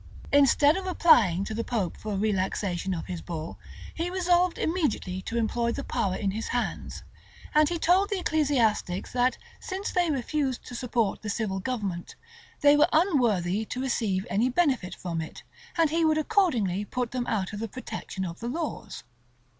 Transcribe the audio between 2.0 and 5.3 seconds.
a relaxation of his bull, he resolved immediately